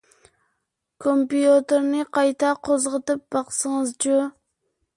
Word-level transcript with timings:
كومپيۇتېرنى 1.05 2.07
قايتا 2.19 2.55
قوزغىتىپ 2.69 3.25
باقسىڭىزچۇ. 3.37 4.21